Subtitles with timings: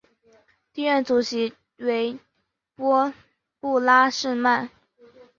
[0.73, 2.17] 第一任主席为
[3.59, 4.67] 布拉什曼。